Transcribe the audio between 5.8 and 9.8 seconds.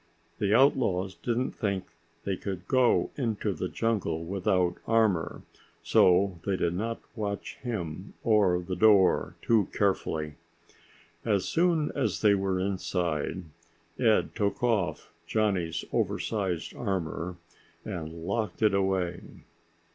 so they did not watch him or the door too